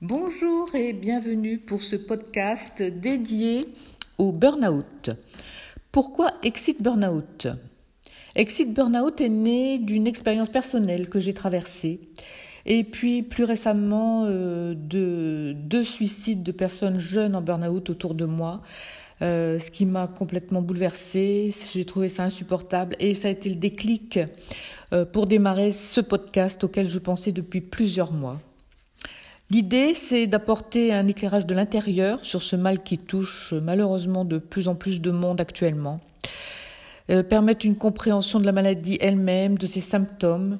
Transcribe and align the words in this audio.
Bonjour 0.00 0.72
et 0.76 0.92
bienvenue 0.92 1.58
pour 1.58 1.82
ce 1.82 1.96
podcast 1.96 2.80
dédié 2.80 3.66
au 4.16 4.30
burn-out. 4.30 5.10
Pourquoi 5.90 6.34
Exit 6.44 6.80
Burnout? 6.80 7.48
Exit 8.36 8.72
Burnout 8.72 9.20
est 9.20 9.28
né 9.28 9.80
d'une 9.80 10.06
expérience 10.06 10.50
personnelle 10.50 11.08
que 11.08 11.18
j'ai 11.18 11.34
traversée 11.34 11.98
et 12.64 12.84
puis 12.84 13.24
plus 13.24 13.42
récemment 13.42 14.22
euh, 14.26 14.72
de 14.76 15.52
deux 15.52 15.82
suicides 15.82 16.44
de 16.44 16.52
personnes 16.52 17.00
jeunes 17.00 17.34
en 17.34 17.42
burn-out 17.42 17.90
autour 17.90 18.14
de 18.14 18.24
moi. 18.24 18.62
Euh, 19.20 19.58
ce 19.58 19.72
qui 19.72 19.84
m'a 19.84 20.06
complètement 20.06 20.62
bouleversée, 20.62 21.52
j'ai 21.72 21.84
trouvé 21.84 22.08
ça 22.08 22.22
insupportable 22.22 22.94
et 23.00 23.14
ça 23.14 23.26
a 23.26 23.32
été 23.32 23.48
le 23.48 23.56
déclic 23.56 24.20
euh, 24.92 25.04
pour 25.04 25.26
démarrer 25.26 25.72
ce 25.72 26.00
podcast 26.00 26.62
auquel 26.62 26.88
je 26.88 27.00
pensais 27.00 27.32
depuis 27.32 27.60
plusieurs 27.60 28.12
mois. 28.12 28.40
L'idée, 29.50 29.94
c'est 29.94 30.26
d'apporter 30.26 30.92
un 30.92 31.08
éclairage 31.08 31.46
de 31.46 31.54
l'intérieur 31.54 32.22
sur 32.22 32.42
ce 32.42 32.54
mal 32.54 32.82
qui 32.82 32.98
touche 32.98 33.54
malheureusement 33.54 34.26
de 34.26 34.38
plus 34.38 34.68
en 34.68 34.74
plus 34.74 35.00
de 35.00 35.10
monde 35.10 35.40
actuellement, 35.40 36.00
euh, 37.08 37.22
permettre 37.22 37.64
une 37.64 37.76
compréhension 37.76 38.40
de 38.40 38.44
la 38.44 38.52
maladie 38.52 38.98
elle-même, 39.00 39.56
de 39.56 39.66
ses 39.66 39.80
symptômes, 39.80 40.58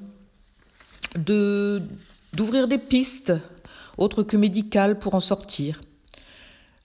d'ouvrir 1.15 2.67
des 2.67 2.79
pistes 2.79 3.33
autres 3.99 4.23
que 4.23 4.37
médicales 4.37 4.97
pour 4.97 5.13
en 5.13 5.19
sortir. 5.19 5.81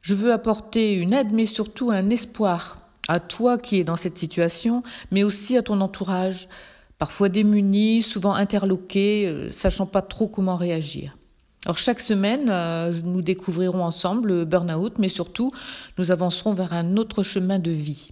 Je 0.03 0.15
veux 0.15 0.33
apporter 0.33 0.93
une 0.93 1.15
aide, 1.15 1.33
mais 1.33 1.47
surtout 1.47 1.91
un 1.91 2.11
espoir 2.11 2.79
à 3.09 3.21
toi 3.21 3.57
qui 3.57 3.79
es 3.79 3.85
dans 3.85 3.97
cette 3.97 4.19
situation, 4.19 4.83
mais 5.11 5.25
aussi 5.25 5.57
à 5.57 5.63
ton 5.63 5.81
entourage, 5.81 6.49
parfois 6.99 7.31
démuni, 7.31 8.03
souvent 8.03 8.35
interloqué, 8.35 9.27
euh, 9.27 9.51
sachant 9.51 9.87
pas 9.87 10.03
trop 10.03 10.29
comment 10.29 10.57
réagir. 10.57 11.17
Alors 11.67 11.79
chaque 11.79 12.01
semaine, 12.01 12.49
euh, 12.51 12.93
nous 13.05 13.23
découvrirons 13.23 13.83
ensemble 13.83 14.29
le 14.29 14.45
burn-out, 14.45 14.95
mais 14.99 15.09
surtout, 15.09 15.51
nous 15.97 16.11
avancerons 16.11 16.53
vers 16.53 16.75
un 16.75 16.97
autre 16.97 17.23
chemin 17.23 17.59
de 17.59 17.71
vie. 17.71 18.11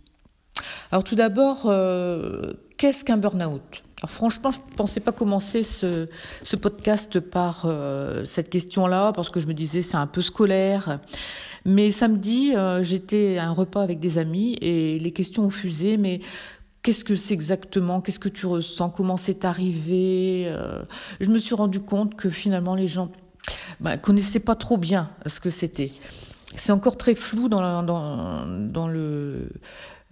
Alors 0.90 1.04
tout 1.04 1.14
d'abord, 1.14 1.64
euh, 1.66 2.54
qu'est-ce 2.78 3.04
qu'un 3.04 3.18
burn-out? 3.18 3.82
Alors 3.98 4.10
franchement, 4.10 4.50
je 4.50 4.58
ne 4.58 4.74
pensais 4.74 5.00
pas 5.00 5.12
commencer 5.12 5.62
ce, 5.64 6.08
podcast 6.56 7.20
par 7.20 7.64
euh, 7.66 8.24
cette 8.24 8.48
question-là, 8.48 9.12
parce 9.12 9.28
que 9.28 9.38
je 9.38 9.46
me 9.46 9.54
disais 9.54 9.82
c'est 9.82 9.96
un 9.96 10.06
peu 10.06 10.22
scolaire. 10.22 11.00
Mais 11.64 11.90
samedi, 11.90 12.54
j'étais 12.80 13.38
à 13.38 13.44
un 13.44 13.52
repas 13.52 13.82
avec 13.82 14.00
des 14.00 14.18
amis 14.18 14.56
et 14.60 14.98
les 14.98 15.12
questions 15.12 15.44
ont 15.44 15.50
fusé, 15.50 15.96
mais 15.96 16.20
Qu'est-ce 16.82 17.04
que 17.04 17.14
c'est 17.14 17.32
exactement? 17.32 18.00
Qu'est-ce 18.00 18.18
que 18.18 18.28
tu 18.28 18.44
ressens? 18.46 18.90
Comment 18.90 19.16
c'est 19.16 19.44
arrivé? 19.44 20.52
Je 21.20 21.30
me 21.30 21.38
suis 21.38 21.54
rendu 21.54 21.78
compte 21.78 22.16
que 22.16 22.28
finalement 22.28 22.74
les 22.74 22.88
gens 22.88 23.08
bah, 23.82 23.98
connaissait 23.98 24.40
pas 24.40 24.54
trop 24.54 24.78
bien 24.78 25.10
ce 25.26 25.40
que 25.40 25.50
c'était. 25.50 25.92
C'est 26.54 26.72
encore 26.72 26.96
très 26.96 27.14
flou 27.14 27.48
dans, 27.48 27.82
dans, 27.82 28.46
dans 28.46 28.88
le, 28.88 29.48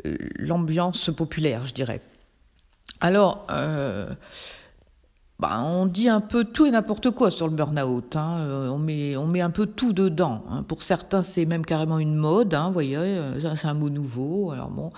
l'ambiance 0.04 1.10
populaire, 1.14 1.64
je 1.66 1.74
dirais. 1.74 2.00
Alors, 3.00 3.46
euh, 3.50 4.12
bah, 5.38 5.62
on 5.62 5.86
dit 5.86 6.08
un 6.08 6.20
peu 6.20 6.44
tout 6.44 6.66
et 6.66 6.70
n'importe 6.70 7.10
quoi 7.10 7.30
sur 7.30 7.48
le 7.48 7.54
burn-out. 7.54 8.16
Hein. 8.16 8.38
Euh, 8.40 8.68
on, 8.68 8.78
met, 8.78 9.16
on 9.16 9.26
met 9.26 9.40
un 9.40 9.50
peu 9.50 9.66
tout 9.66 9.92
dedans. 9.92 10.44
Hein. 10.50 10.64
Pour 10.64 10.82
certains, 10.82 11.22
c'est 11.22 11.46
même 11.46 11.64
carrément 11.64 11.98
une 11.98 12.14
mode. 12.14 12.54
Hein, 12.54 12.70
voyez, 12.70 12.96
euh, 12.98 13.56
c'est 13.56 13.68
un 13.68 13.74
mot 13.74 13.88
nouveau. 13.88 14.50
Alors 14.50 14.68
bon. 14.68 14.90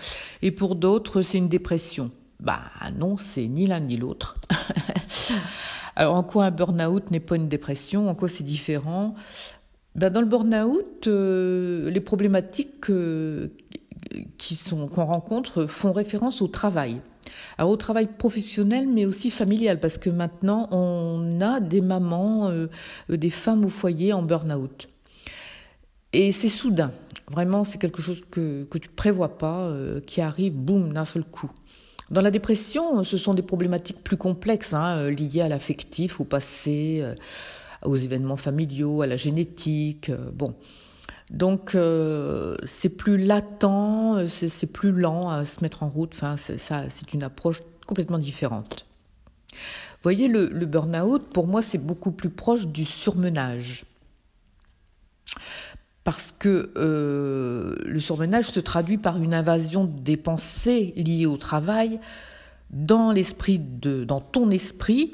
Et 0.42 0.51
pour 0.51 0.75
d'autres, 0.77 1.23
c'est 1.23 1.39
une 1.39 1.48
dépression. 1.48 2.11
Bah 2.41 2.62
non, 2.98 3.17
c'est 3.19 3.47
ni 3.47 3.67
l'un 3.67 3.81
ni 3.81 3.97
l'autre. 3.97 4.36
Alors 5.97 6.15
en 6.15 6.23
quoi 6.23 6.47
un 6.47 6.51
burn-out 6.51 7.11
n'est 7.11 7.21
pas 7.21 7.37
une 7.37 7.48
dépression? 7.48 8.09
En 8.09 8.15
quoi 8.15 8.29
c'est 8.29 8.45
différent? 8.45 9.12
Ben, 9.95 10.11
Dans 10.11 10.21
le 10.21 10.27
burn-out, 10.27 11.07
euh, 11.07 11.91
les 11.91 12.01
problématiques 12.01 12.89
euh, 12.91 13.48
qu'on 14.67 15.05
rencontre 15.05 15.67
font 15.67 15.93
référence 15.93 16.41
au 16.41 16.48
travail. 16.48 17.01
Alors 17.58 17.70
au 17.70 17.77
travail 17.77 18.08
professionnel, 18.19 18.89
mais 18.89 19.05
aussi 19.07 19.31
familial, 19.31 19.81
parce 19.81 19.98
que 19.98 20.11
maintenant 20.11 20.69
on 20.70 21.41
a 21.41 21.61
des 21.61 21.81
mamans, 21.81 22.48
euh, 22.48 22.69
des 23.08 23.31
femmes 23.31 23.64
au 23.64 23.69
foyer 23.69 24.13
en 24.13 24.23
burn-out. 24.23 24.89
Et 26.13 26.33
c'est 26.33 26.48
soudain. 26.48 26.92
Vraiment, 27.31 27.64
c'est 27.64 27.79
quelque 27.79 28.02
chose 28.02 28.23
que, 28.31 28.64
que 28.64 28.77
tu 28.77 28.91
prévois 28.91 29.39
pas, 29.39 29.73
qui 30.07 30.20
arrive, 30.20 30.52
boum, 30.52 30.92
d'un 30.92 31.07
seul 31.07 31.25
coup. 31.25 31.51
Dans 32.12 32.20
la 32.20 32.30
dépression, 32.30 33.05
ce 33.05 33.17
sont 33.17 33.33
des 33.33 33.40
problématiques 33.40 34.05
plus 34.05 34.18
complexes, 34.18 34.74
hein, 34.74 34.98
euh, 34.98 35.11
liées 35.11 35.40
à 35.40 35.48
l'affectif, 35.48 36.20
au 36.20 36.24
passé, 36.24 36.98
euh, 37.00 37.14
aux 37.86 37.96
événements 37.96 38.36
familiaux, 38.36 39.00
à 39.00 39.06
la 39.06 39.17
génétique. 39.17 40.11
Euh, 40.11 40.30
bon. 40.30 40.55
Donc 41.30 41.74
c'est 42.67 42.90
plus 42.90 43.17
latent, 43.17 44.27
c'est 44.27 44.67
plus 44.67 44.92
lent 44.92 45.30
à 45.30 45.46
se 45.46 45.62
mettre 45.62 45.83
en 45.83 45.89
route. 45.89 46.12
Enfin, 46.12 46.36
c'est 46.36 47.14
une 47.14 47.22
approche 47.22 47.62
complètement 47.86 48.18
différente. 48.18 48.84
Vous 49.52 50.02
voyez, 50.02 50.28
le, 50.28 50.48
le 50.48 50.67
burn-out, 50.67 51.22
pour 51.33 51.46
moi, 51.46 51.62
c'est 51.62 51.78
beaucoup 51.78 52.12
plus 52.12 52.28
proche 52.28 52.67
du 52.67 52.84
surmenage 52.84 53.86
parce 56.05 56.35
que 56.36 56.73
euh, 56.77 57.77
le 57.85 57.98
surmenage 57.98 58.46
se 58.46 58.61
traduit 58.61 58.98
par 58.98 59.18
une 59.18 59.35
invasion 59.35 59.85
des 59.85 60.17
pensées 60.17 60.92
liées 60.96 61.27
au 61.27 61.36
travail 61.36 62.01
dans 62.70 63.13
l'esprit 63.13 63.58
de, 63.58 64.05
dans 64.05 64.20
ton 64.20 64.51
esprit, 64.51 65.13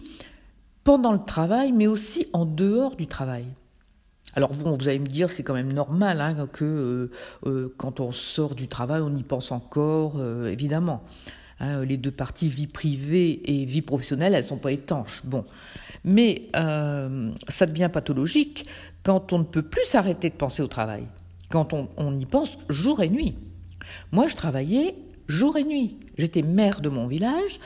pendant 0.85 1.13
le 1.13 1.25
travail, 1.25 1.73
mais 1.73 1.87
aussi 1.87 2.27
en 2.33 2.47
dehors 2.47 2.97
du 2.97 3.07
travail. 3.07 3.45
Alors 4.35 4.53
bon, 4.55 4.77
vous 4.77 4.89
allez 4.89 5.01
me 5.01 5.07
dire, 5.07 5.31
c'est 5.31 5.43
quand 5.43 5.55
même 5.55 5.73
normal 5.73 6.21
hein, 6.21 6.49
que 6.51 6.65
euh, 6.65 7.11
euh, 7.47 7.75
quand 7.77 8.01
on 8.01 8.13
sort 8.13 8.55
du 8.55 8.69
travail, 8.69 9.03
on 9.03 9.15
y 9.17 9.23
pense 9.23 9.53
encore, 9.53 10.23
évidemment. 10.47 11.03
Hein, 11.61 11.85
les 11.85 11.97
deux 11.97 12.13
parties, 12.13 12.49
vie 12.49 12.69
privée 12.69 13.41
et 13.45 13.65
vie 13.65 13.83
professionnelle, 13.83 14.35
elles 14.35 14.45
sont 14.45 14.59
pas 14.59 14.71
étanches. 14.71 15.23
Bon, 15.25 15.45
mais 16.05 16.51
ça 16.53 17.67
devient 17.67 17.91
pathologique 17.93 18.67
quand 19.03 19.33
on 19.33 19.39
ne 19.39 19.45
peut 19.45 19.63
plus 19.63 19.85
s'arrêter 19.85 20.31
de 20.31 20.35
penser 20.35 20.63
au 20.63 20.69
travail, 20.69 21.05
quand 21.51 21.73
on, 21.73 22.19
y 22.19 22.27
pense 22.27 22.59
jour 22.69 23.03
et 23.03 23.09
nuit. 23.09 23.35
Moi, 24.13 24.29
je 24.29 24.37
travaillais 24.37 24.95
jour 25.29 25.57
et 25.57 25.65
nuit. 25.65 25.97
J'étais 26.17 26.43
maire 26.43 26.81
de 26.81 26.89
mon 26.89 27.07
village 27.07 27.59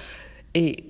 et 0.55 0.85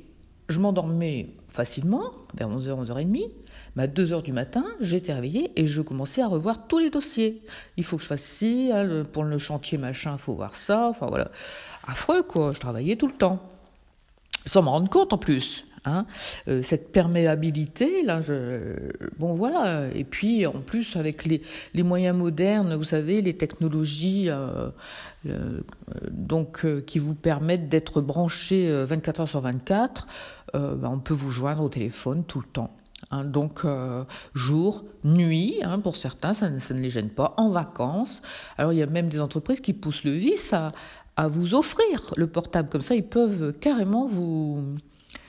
je 0.49 0.61
m'endormais 0.61 1.31
facilement, 1.49 2.13
vers 2.35 2.49
11h, 2.49 2.87
11h30. 2.87 3.31
Mais 3.77 3.85
à 3.85 3.87
2h 3.87 4.23
du 4.23 4.33
matin, 4.33 4.65
j'étais 4.81 5.13
réveillée 5.13 5.53
et 5.57 5.67
je 5.67 5.81
commençais 5.83 6.23
à 6.23 6.29
revoir 6.29 6.67
tous 6.67 6.79
les 6.79 6.91
dossiers. 6.91 7.43
Il 7.77 7.85
faut 7.85 7.97
que 7.97 8.03
je 8.03 8.09
fasse 8.09 8.23
ci, 8.23 8.71
hein, 8.73 9.05
pour 9.11 9.25
le 9.25 9.39
chantier 9.39 9.79
machin, 9.79 10.13
il 10.15 10.19
faut 10.19 10.35
voir 10.35 10.57
ça. 10.57 10.89
Enfin 10.89 11.07
voilà. 11.07 11.31
Affreux 11.87 12.23
quoi, 12.23 12.53
je 12.53 12.61
travaillais 12.61 12.97
tout 12.97 13.07
le 13.07 13.15
temps. 13.15 13.41
Sans 14.47 14.63
m'en 14.63 14.73
rendre 14.73 14.91
compte 14.91 15.13
en 15.13 15.19
plus. 15.19 15.65
Hein, 15.85 16.07
euh, 16.47 16.63
cette 16.63 16.93
perméabilité, 16.93 18.05
là, 18.05 18.21
je, 18.21 18.93
bon 19.19 19.35
voilà. 19.35 19.89
Et 19.95 20.05
puis 20.05 20.47
en 20.47 20.61
plus 20.61 20.95
avec 20.95 21.25
les, 21.25 21.43
les 21.75 21.83
moyens 21.83 22.17
modernes, 22.17 22.77
vous 22.77 22.85
savez, 22.85 23.21
les 23.21 23.37
technologies, 23.37 24.31
euh, 24.31 24.69
euh, 25.27 25.61
donc 26.11 26.65
qui 26.85 27.01
vous 27.01 27.17
permettent 27.17 27.69
d'être 27.69 28.01
branché 28.01 28.71
24 28.85 29.21
heures 29.23 29.29
sur 29.29 29.41
24, 29.41 30.07
ben, 30.55 30.79
on 30.85 30.99
peut 31.01 31.15
vous 31.15 31.31
joindre 31.31 31.63
au 31.63 31.69
téléphone 31.69 32.25
tout 32.25 32.41
le 32.41 32.47
temps. 32.47 32.71
Hein, 33.11 33.25
donc 33.25 33.63
jour, 34.35 34.85
nuit, 35.05 35.57
hein, 35.63 35.79
pour 35.79 35.97
certains, 35.97 36.35
ça, 36.35 36.49
ne 36.49 36.81
les 36.81 36.91
gêne 36.91 37.11
pas. 37.11 37.35
En 37.37 37.51
vacances, 37.51 38.23
alors 38.59 38.73
il 38.73 38.79
y 38.79 38.83
a 38.83 38.87
même 38.87 39.09
des 39.09 39.21
entreprises 39.21 39.61
qui 39.61 39.73
poussent 39.73 40.05
le 40.05 40.13
vice 40.13 40.55
à, 40.55 41.29
vous 41.29 41.55
offrir 41.55 42.13
le 42.17 42.27
portable 42.27 42.69
comme 42.69 42.83
ça, 42.83 42.95
ils 42.95 43.07
peuvent 43.07 43.53
carrément 43.61 44.07
vous 44.07 44.77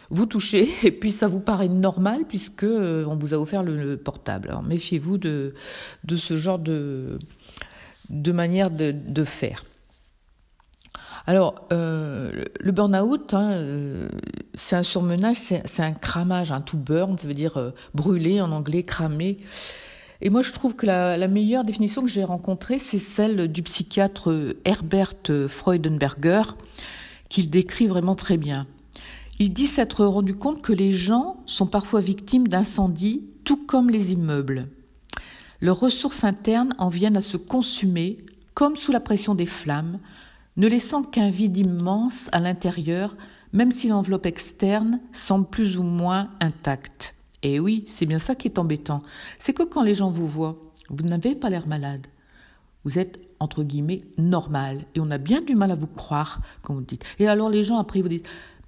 vous 0.09 0.27
et 0.83 0.91
puis 0.91 1.11
ça 1.11 1.27
vous 1.27 1.39
paraît 1.39 1.67
normal 1.67 2.19
puisque 2.27 2.63
euh, 2.63 3.05
on 3.05 3.15
vous 3.15 3.33
a 3.33 3.37
offert 3.37 3.63
le, 3.63 3.97
portable. 3.97 4.49
Alors 4.49 4.63
méfiez-vous 4.63 5.17
de, 5.17 5.53
ce 6.15 6.37
genre 6.37 6.59
de 6.59 7.19
manière 8.09 8.69
de, 8.69 9.23
faire. 9.23 9.65
Alors, 11.25 11.67
euh, 11.71 12.43
le 12.59 12.71
burn-out, 12.71 13.33
hein, 13.33 13.51
euh, 13.51 14.09
c'est 14.55 14.75
un 14.75 14.83
surmenage, 14.83 15.37
c'est 15.37 15.81
un 15.81 15.93
cramage, 15.93 16.51
un 16.51 16.61
tout 16.61 16.77
burn, 16.77 17.17
ça 17.17 17.27
veut 17.27 17.33
dire 17.33 17.73
brûler 17.93 18.41
en 18.41 18.51
anglais, 18.51 18.83
cramer. 18.83 19.37
Et 20.21 20.29
moi, 20.29 20.41
je 20.41 20.51
trouve 20.51 20.75
que 20.75 20.85
la, 20.85 21.17
la 21.17 21.27
meilleure 21.27 21.63
définition 21.63 22.01
que 22.01 22.09
j'ai 22.09 22.23
rencontrée, 22.23 22.77
c'est 22.77 22.99
celle 22.99 23.47
du 23.47 23.63
psychiatre 23.63 24.55
Herbert 24.65 25.13
Freudenberger, 25.47 26.43
qu'il 27.29 27.49
décrit 27.49 27.87
vraiment 27.87 28.15
très 28.15 28.37
bien. 28.37 28.67
Il 29.39 29.53
dit 29.53 29.67
s'être 29.67 30.05
rendu 30.05 30.35
compte 30.35 30.61
que 30.61 30.73
les 30.73 30.91
gens 30.91 31.37
sont 31.45 31.65
parfois 31.65 32.01
victimes 32.01 32.47
d'incendies, 32.47 33.23
tout 33.43 33.65
comme 33.65 33.89
les 33.89 34.13
immeubles. 34.13 34.67
Leurs 35.59 35.79
ressources 35.79 36.23
internes 36.23 36.75
en 36.77 36.89
viennent 36.89 37.17
à 37.17 37.21
se 37.21 37.37
consumer, 37.37 38.17
comme 38.53 38.75
sous 38.75 38.91
la 38.91 38.99
pression 38.99 39.33
des 39.33 39.45
flammes, 39.45 39.99
ne 40.57 40.67
laissant 40.67 41.03
qu'un 41.03 41.29
vide 41.29 41.57
immense 41.57 42.29
à 42.31 42.39
l'intérieur, 42.39 43.15
même 43.53 43.71
si 43.71 43.87
l'enveloppe 43.87 44.25
externe 44.25 44.99
semble 45.11 45.47
plus 45.47 45.77
ou 45.77 45.83
moins 45.83 46.29
intacte. 46.39 47.15
Et 47.43 47.59
oui, 47.59 47.85
c'est 47.87 48.05
bien 48.05 48.19
ça 48.19 48.35
qui 48.35 48.47
est 48.47 48.59
embêtant. 48.59 49.03
C'est 49.39 49.53
que 49.53 49.63
quand 49.63 49.83
les 49.83 49.95
gens 49.95 50.09
vous 50.09 50.27
voient, 50.27 50.57
vous 50.89 51.05
n'avez 51.05 51.35
pas 51.35 51.49
l'air 51.49 51.67
malade. 51.67 52.07
Vous 52.85 52.99
êtes, 52.99 53.19
entre 53.39 53.63
guillemets, 53.63 54.01
normal. 54.17 54.85
Et 54.95 54.99
on 54.99 55.11
a 55.11 55.17
bien 55.17 55.41
du 55.41 55.55
mal 55.55 55.71
à 55.71 55.75
vous 55.75 55.87
croire 55.87 56.41
quand 56.61 56.73
vous 56.73 56.81
dites. 56.81 57.03
Et 57.19 57.27
alors 57.27 57.49
les 57.49 57.63
gens, 57.63 57.77
après, 57.77 58.01
vous 58.01 58.09
disent 58.09 58.23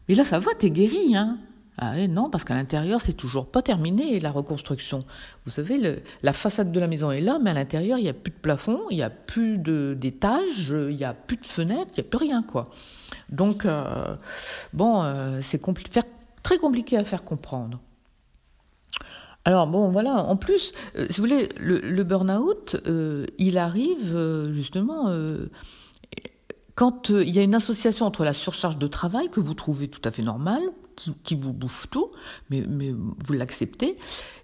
Mais 0.08 0.16
là, 0.16 0.24
ça 0.24 0.40
va, 0.40 0.54
t'es 0.54 0.70
guéri, 0.70 1.16
hein? 1.16 1.38
Ah 1.78 2.08
non, 2.08 2.30
parce 2.30 2.46
qu'à 2.46 2.54
l'intérieur, 2.54 3.02
c'est 3.02 3.14
toujours 3.14 3.48
pas 3.48 3.62
terminé 3.62 4.20
la 4.22 4.32
reconstruction. 4.32 5.04
Vous 5.44 5.52
savez, 5.52 6.02
la 6.24 6.34
façade 6.34 6.72
de 6.72 6.80
la 6.80 6.88
maison 6.88 7.12
est 7.12 7.20
là, 7.20 7.38
mais 7.42 7.50
à 7.50 7.54
l'intérieur, 7.54 7.98
il 7.98 8.04
n'y 8.04 8.10
a 8.10 8.14
plus 8.14 8.32
de 8.32 8.38
plafond, 8.38 8.82
il 8.92 8.98
n'y 8.98 9.04
a 9.04 9.10
plus 9.10 9.58
d'étage, 9.58 10.70
il 10.70 10.96
n'y 10.96 11.04
a 11.04 11.14
plus 11.14 11.36
de 11.36 11.46
fenêtres, 11.46 11.92
il 11.98 12.02
n'y 12.02 12.08
a 12.08 12.10
plus 12.10 12.18
rien, 12.18 12.44
quoi. 12.44 12.70
Donc, 13.30 13.66
euh, 13.66 14.16
bon, 14.72 15.04
euh, 15.04 15.40
c'est 15.42 15.62
très 16.44 16.58
compliqué 16.58 16.98
à 16.98 17.04
faire 17.04 17.26
comprendre. 17.26 17.82
Alors 19.44 19.68
bon, 19.68 19.92
voilà. 19.92 20.24
En 20.24 20.38
plus, 20.38 20.72
euh, 20.96 21.08
si 21.10 21.20
vous 21.20 21.28
voulez, 21.28 21.50
le, 21.60 22.04
burn-out, 22.04 22.78
il 23.38 23.58
arrive 23.58 24.50
justement 24.52 25.12
quand 26.76 27.10
il 27.10 27.30
y 27.30 27.40
a 27.40 27.44
une 27.44 27.54
association 27.54 28.06
entre 28.06 28.24
la 28.24 28.34
surcharge 28.34 28.78
de 28.78 28.88
travail 28.88 29.30
que 29.30 29.40
vous 29.40 29.54
trouvez 29.54 29.88
tout 29.88 30.02
à 30.04 30.12
fait 30.12 30.24
normale, 30.24 30.64
qui, 30.96 31.36
vous 31.36 31.54
bouffe 31.54 31.88
tout, 31.90 32.12
mais, 32.50 32.64
vous 32.64 33.34
l'acceptez, 33.34 33.98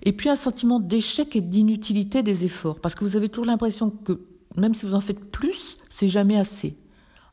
et 0.04 0.12
puis 0.12 0.30
un 0.30 0.36
sentiment 0.36 0.80
d'échec 0.80 1.36
et 1.36 1.42
d'inutilité 1.42 2.24
des 2.24 2.46
efforts, 2.46 2.80
parce 2.80 2.96
que 2.96 3.04
vous 3.04 3.16
avez 3.16 3.30
toujours 3.30 3.46
l'impression 3.46 3.90
que 3.90 4.22
même 4.58 4.74
si 4.74 4.86
vous 4.86 4.94
en 4.94 5.02
faites 5.02 5.32
plus, 5.32 5.78
c'est 5.90 6.08
jamais 6.08 6.38
assez. 6.38 6.76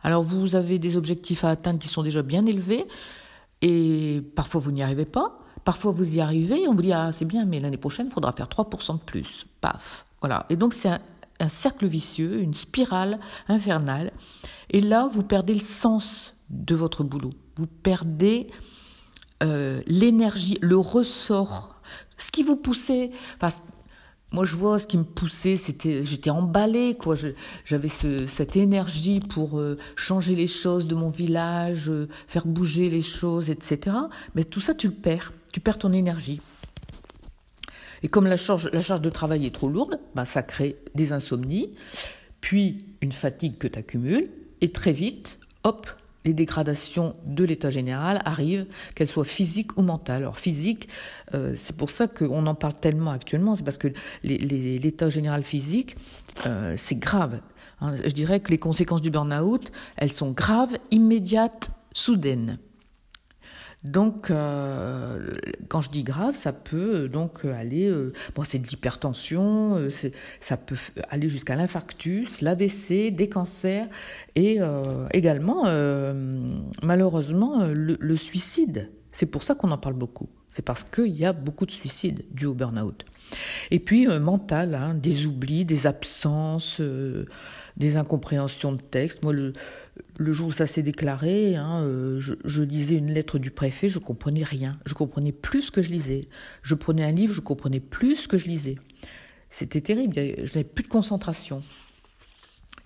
Alors 0.03 0.23
vous 0.23 0.55
avez 0.55 0.79
des 0.79 0.97
objectifs 0.97 1.44
à 1.44 1.50
atteindre 1.50 1.79
qui 1.79 1.88
sont 1.88 2.03
déjà 2.03 2.23
bien 2.23 2.47
élevés, 2.47 2.87
et 3.62 4.23
parfois 4.37 4.61
vous 4.61 4.70
n'y 4.70 4.82
arrivez 4.82 5.05
pas, 5.05 5.41
parfois 5.65 5.93
vous 5.93 6.17
y 6.17 6.20
arrivez, 6.20 6.62
et 6.62 6.69
on 6.69 6.75
vous 6.75 6.82
dit 6.82 6.93
ah 6.93 7.11
c'est 7.12 7.25
bien, 7.25 7.44
mais 7.44 7.61
l'année 7.61 7.76
prochaine 7.76 8.06
il 8.06 8.12
faudra 8.12 8.32
faire 8.32 8.47
3% 8.47 8.99
de 8.99 9.03
plus, 9.03 9.47
paf, 9.61 10.06
voilà. 10.20 10.47
Et 10.50 10.56
donc 10.56 10.75
c'est 10.75 10.91
un 11.41 11.49
cercle 11.49 11.87
vicieux, 11.87 12.41
une 12.41 12.55
spirale 12.55 13.19
infernale, 13.49 14.12
et 14.70 14.81
là 14.81 15.09
vous 15.11 15.25
perdez 15.25 15.55
le 15.55 15.61
sens 15.61 16.35
de 16.50 16.75
votre 16.75 17.03
boulot, 17.03 17.32
vous 17.56 17.67
perdez 17.67 18.49
euh, 19.43 19.82
l'énergie, 19.87 20.58
le 20.61 20.76
ressort, 20.76 21.81
ce 22.17 22.31
qui 22.31 22.43
vous 22.43 22.56
poussait. 22.56 23.11
moi, 24.32 24.44
je 24.44 24.56
vois 24.56 24.79
ce 24.79 24.87
qui 24.87 24.99
me 24.99 25.05
poussait, 25.05 25.56
c'était, 25.56 26.05
j'étais 26.05 26.31
emballée, 26.31 26.96
quoi. 26.99 27.14
J'avais 27.64 27.88
cette 27.88 28.56
énergie 28.56 29.20
pour 29.20 29.58
euh, 29.58 29.79
changer 29.96 30.35
les 30.35 30.49
choses 30.49 30.87
de 30.87 30.94
mon 30.94 31.08
village, 31.08 31.88
euh, 31.88 32.08
faire 32.26 32.46
bouger 32.46 32.90
les 32.90 33.02
choses, 33.02 33.50
etc. 33.50 33.96
Mais 34.35 34.44
tout 34.44 34.61
ça, 34.61 34.75
tu 34.75 34.88
le 34.88 34.94
perds. 34.94 35.32
Tu 35.52 35.61
perds 35.61 35.79
ton 35.79 35.93
énergie. 35.93 36.41
Et 38.02 38.08
comme 38.08 38.26
la 38.26 38.37
charge, 38.37 38.70
la 38.73 38.81
charge 38.81 39.02
de 39.02 39.11
travail 39.11 39.46
est 39.46 39.55
trop 39.55 39.69
lourde, 39.69 40.00
bah, 40.14 40.25
ça 40.25 40.43
crée 40.43 40.76
des 40.94 41.12
insomnies, 41.12 41.73
puis 42.41 42.84
une 43.00 43.12
fatigue 43.12 43.58
que 43.58 43.67
tu 43.67 43.79
accumules, 43.79 44.31
et 44.61 44.70
très 44.70 44.93
vite, 44.93 45.38
hop, 45.64 45.88
les 46.25 46.35
dégradations 46.35 47.17
de 47.25 47.44
l'état 47.44 47.70
général 47.70 48.20
arrivent, 48.25 48.67
qu'elles 48.94 49.09
soient 49.09 49.25
physiques 49.25 49.76
ou 49.76 49.82
mentales. 49.82 50.19
Alors 50.19 50.38
physique, 50.38 50.88
euh, 51.35 51.55
c'est 51.56 51.76
pour 51.76 51.91
ça 51.91 52.06
qu'on 52.06 52.47
en 52.47 52.55
parle 52.55 52.75
tellement 52.75 53.11
actuellement, 53.11 53.56
c'est 53.56 53.65
parce 53.65 53.79
que 53.79 53.88
l'état 54.23 55.09
général 55.09 55.43
physique, 55.43 55.97
euh, 56.47 56.75
c'est 56.76 56.97
grave. 56.97 57.41
Hein. 57.81 57.97
Je 58.05 58.11
dirais 58.11 58.41
que 58.41 58.50
les 58.50 58.59
conséquences 58.59 59.03
du 59.03 59.11
burn-out, 59.11 59.70
elles 59.97 60.12
sont 60.12 60.32
graves, 60.32 60.76
immédiates, 60.91 61.70
soudaines. 61.93 62.59
Donc, 63.84 64.30
euh, 64.30 65.36
quand 65.69 65.82
je 65.82 65.90
dis 65.90 66.02
grave, 66.02 66.34
ça 66.34 66.52
peut 66.52 67.04
euh, 67.04 67.08
donc 67.08 67.44
aller, 67.44 67.88
euh, 67.88 68.12
bon, 68.34 68.42
c'est 68.42 68.58
de 68.58 68.66
l'hypertension, 68.66 69.88
ça 70.40 70.56
peut 70.56 70.76
aller 71.08 71.28
jusqu'à 71.28 71.54
l'infarctus, 71.54 72.40
l'AVC, 72.40 73.12
des 73.12 73.28
cancers 73.28 73.86
et 74.34 74.58
également, 75.12 75.64
malheureusement, 76.82 77.69
le, 77.75 78.14
suicide. 78.14 78.90
C'est 79.12 79.26
pour 79.26 79.42
ça 79.42 79.54
qu'on 79.54 79.70
en 79.70 79.78
parle 79.78 79.94
beaucoup. 79.94 80.28
C'est 80.50 80.62
parce 80.62 80.84
qu'il 80.84 81.16
y 81.16 81.24
a 81.24 81.32
beaucoup 81.32 81.66
de 81.66 81.70
suicides 81.70 82.24
dus 82.30 82.46
au 82.46 82.54
burn-out. 82.54 83.04
Et 83.70 83.78
puis, 83.78 84.06
mental, 84.06 84.74
hein, 84.74 84.94
des 84.94 85.26
oublis, 85.26 85.64
des 85.64 85.86
absences, 85.86 86.80
des 87.76 87.96
incompréhensions 87.96 88.72
de 88.72 88.80
texte. 88.80 89.22
Moi, 89.22 89.32
le, 89.32 89.52
le 90.16 90.32
jour 90.32 90.48
où 90.48 90.52
ça 90.52 90.66
s'est 90.66 90.82
déclaré, 90.82 91.56
hein, 91.56 91.82
euh, 91.82 92.18
je, 92.18 92.62
lisais 92.62 92.96
une 92.96 93.12
lettre 93.12 93.38
du 93.38 93.50
préfet, 93.50 93.88
je 93.88 93.98
comprenais 93.98 94.42
rien. 94.42 94.78
Je 94.84 94.94
comprenais 94.94 95.32
plus 95.32 95.62
ce 95.62 95.70
que 95.70 95.82
je 95.82 95.90
lisais. 95.90 96.28
Je 96.62 96.74
prenais 96.74 97.04
un 97.04 97.12
livre, 97.12 97.32
je 97.32 97.40
comprenais 97.40 97.80
plus 97.80 98.16
ce 98.16 98.28
que 98.28 98.38
je 98.38 98.48
lisais. 98.48 98.76
C'était 99.50 99.80
terrible, 99.80 100.14
je 100.14 100.42
n'avais 100.42 100.64
plus 100.64 100.84
de 100.84 100.88
concentration. 100.88 101.62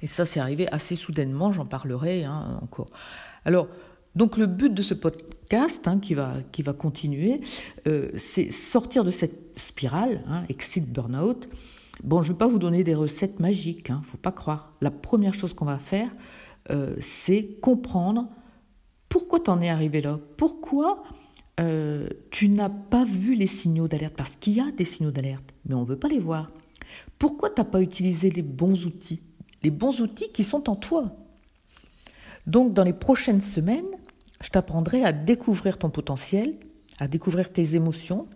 Et 0.00 0.06
ça, 0.06 0.26
c'est 0.26 0.40
arrivé 0.40 0.68
assez 0.72 0.94
soudainement, 0.94 1.52
j'en 1.52 1.66
parlerai 1.66 2.24
hein, 2.24 2.58
encore. 2.60 2.90
Alors, 3.44 3.68
donc 4.14 4.36
le 4.36 4.46
but 4.46 4.72
de 4.72 4.82
ce 4.82 4.94
podcast, 4.94 5.88
hein, 5.88 5.98
qui, 5.98 6.14
va, 6.14 6.72
continuer, 6.72 7.40
euh, 7.86 8.10
c'est 8.16 8.50
sortir 8.50 9.04
de 9.04 9.10
cette 9.10 9.58
spirale, 9.58 10.22
exit 10.48 10.86
burnout. 10.86 11.48
Bon, 12.02 12.22
je 12.22 12.28
ne 12.28 12.32
vais 12.32 12.38
pas 12.38 12.48
vous 12.48 12.58
donner 12.58 12.84
des 12.84 12.94
recettes 12.94 13.40
magiques, 13.40 13.90
ne 13.90 13.96
faut 14.02 14.16
pas 14.16 14.32
croire. 14.32 14.72
La 14.80 14.90
première 14.90 15.34
chose 15.34 15.54
qu'on 15.54 15.64
va 15.64 15.78
faire, 15.78 16.10
euh, 16.70 16.96
c'est 17.00 17.58
comprendre 17.60 18.28
pourquoi 19.08 19.40
tu 19.40 19.50
en 19.50 19.60
es 19.60 19.68
arrivé 19.68 20.00
là, 20.00 20.18
pourquoi 20.36 21.02
euh, 21.60 22.08
tu 22.30 22.48
n'as 22.48 22.70
pas 22.70 23.04
vu 23.04 23.34
les 23.34 23.46
signaux 23.46 23.88
d'alerte, 23.88 24.14
parce 24.16 24.36
qu'il 24.36 24.54
y 24.54 24.60
a 24.60 24.70
des 24.70 24.84
signaux 24.84 25.10
d'alerte, 25.10 25.54
mais 25.66 25.74
on 25.74 25.82
ne 25.82 25.86
veut 25.86 25.98
pas 25.98 26.08
les 26.08 26.18
voir. 26.18 26.50
Pourquoi 27.18 27.50
tu 27.50 27.60
n'as 27.60 27.66
pas 27.66 27.82
utilisé 27.82 28.30
les 28.30 28.42
bons 28.42 28.86
outils, 28.86 29.20
les 29.62 29.70
bons 29.70 30.00
outils 30.00 30.30
qui 30.32 30.44
sont 30.44 30.68
en 30.70 30.76
toi 30.76 31.14
Donc 32.46 32.72
dans 32.72 32.84
les 32.84 32.92
prochaines 32.94 33.40
semaines, 33.40 33.84
je 34.42 34.50
t'apprendrai 34.50 35.04
à 35.04 35.12
découvrir 35.12 35.78
ton 35.78 35.90
potentiel, 35.90 36.54
à 37.00 37.08
découvrir 37.08 37.50
tes 37.50 37.74
émotions, 37.74 38.26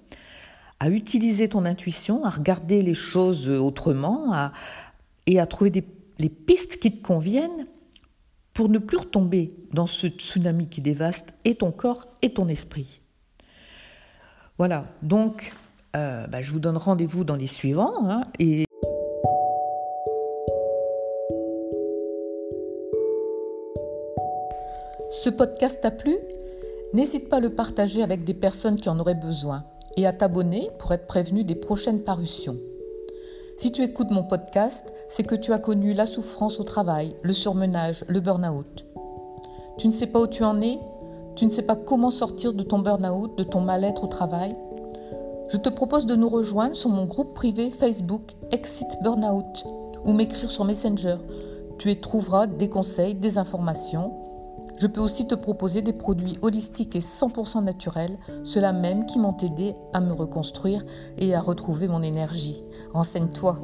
à 0.80 0.88
utiliser 0.88 1.48
ton 1.48 1.64
intuition, 1.64 2.24
à 2.24 2.30
regarder 2.30 2.80
les 2.80 2.94
choses 2.94 3.50
autrement 3.50 4.50
et 5.26 5.40
à 5.40 5.46
trouver 5.46 5.84
les 6.18 6.28
pistes 6.28 6.78
qui 6.78 6.92
te 6.92 7.06
conviennent 7.06 7.66
pour 8.52 8.68
ne 8.70 8.78
plus 8.78 8.96
retomber 8.96 9.52
dans 9.72 9.86
ce 9.86 10.06
tsunami 10.06 10.68
qui 10.68 10.80
dévaste 10.80 11.34
et 11.44 11.56
ton 11.56 11.72
corps 11.72 12.06
et 12.22 12.32
ton 12.32 12.48
esprit. 12.48 13.02
Voilà, 14.58 14.86
donc 15.02 15.52
euh, 15.94 16.26
bah, 16.26 16.42
je 16.42 16.52
vous 16.52 16.60
donne 16.60 16.76
rendez-vous 16.76 17.24
dans 17.24 17.36
les 17.36 17.46
suivants. 17.46 18.08
Hein, 18.08 18.22
et 18.38 18.65
Ce 25.26 25.30
podcast 25.30 25.80
t'a 25.82 25.90
plu? 25.90 26.16
N'hésite 26.92 27.28
pas 27.28 27.38
à 27.38 27.40
le 27.40 27.50
partager 27.50 28.00
avec 28.00 28.22
des 28.22 28.32
personnes 28.32 28.76
qui 28.76 28.88
en 28.88 29.00
auraient 29.00 29.16
besoin 29.16 29.64
et 29.96 30.06
à 30.06 30.12
t'abonner 30.12 30.70
pour 30.78 30.92
être 30.92 31.08
prévenu 31.08 31.42
des 31.42 31.56
prochaines 31.56 32.04
parutions. 32.04 32.58
Si 33.56 33.72
tu 33.72 33.82
écoutes 33.82 34.12
mon 34.12 34.22
podcast, 34.22 34.86
c'est 35.08 35.24
que 35.24 35.34
tu 35.34 35.52
as 35.52 35.58
connu 35.58 35.94
la 35.94 36.06
souffrance 36.06 36.60
au 36.60 36.62
travail, 36.62 37.16
le 37.22 37.32
surmenage, 37.32 38.04
le 38.06 38.20
burn-out. 38.20 38.86
Tu 39.78 39.88
ne 39.88 39.92
sais 39.92 40.06
pas 40.06 40.20
où 40.20 40.28
tu 40.28 40.44
en 40.44 40.60
es? 40.60 40.78
Tu 41.34 41.44
ne 41.44 41.50
sais 41.50 41.62
pas 41.62 41.74
comment 41.74 42.12
sortir 42.12 42.52
de 42.52 42.62
ton 42.62 42.78
burn-out, 42.78 43.36
de 43.36 43.42
ton 43.42 43.62
mal-être 43.62 44.04
au 44.04 44.06
travail? 44.06 44.54
Je 45.48 45.56
te 45.56 45.68
propose 45.68 46.06
de 46.06 46.14
nous 46.14 46.28
rejoindre 46.28 46.76
sur 46.76 46.90
mon 46.90 47.04
groupe 47.04 47.34
privé 47.34 47.72
Facebook 47.72 48.30
Exit 48.52 49.02
Burnout 49.02 49.66
ou 50.04 50.12
m'écrire 50.12 50.52
sur 50.52 50.64
Messenger. 50.64 51.16
Tu 51.78 51.90
y 51.90 52.00
trouveras 52.00 52.46
des 52.46 52.68
conseils, 52.68 53.16
des 53.16 53.38
informations 53.38 54.25
je 54.76 54.86
peux 54.86 55.00
aussi 55.00 55.26
te 55.26 55.34
proposer 55.34 55.82
des 55.82 55.92
produits 55.92 56.38
holistiques 56.42 56.96
et 56.96 57.00
100% 57.00 57.64
naturels, 57.64 58.18
ceux-là 58.44 58.72
même 58.72 59.06
qui 59.06 59.18
m'ont 59.18 59.36
aidé 59.38 59.74
à 59.92 60.00
me 60.00 60.12
reconstruire 60.12 60.84
et 61.18 61.34
à 61.34 61.40
retrouver 61.40 61.88
mon 61.88 62.02
énergie. 62.02 62.62
Renseigne-toi. 62.92 63.58